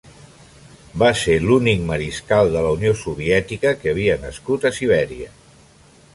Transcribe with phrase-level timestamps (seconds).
[1.03, 5.33] Va ser l'únic mariscal de la Unió Soviètica que havia nascut a Sibèria.